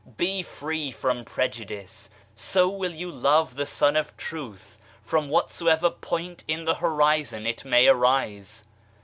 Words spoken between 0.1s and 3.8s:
Be free from prejudice, so will you love the